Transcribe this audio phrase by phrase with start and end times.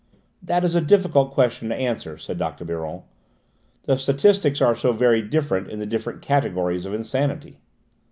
[0.41, 2.65] "That is a difficult question to answer," said Dr.
[2.65, 3.03] Biron.
[3.83, 7.59] "The statistics are so very different in the different categories of insanity."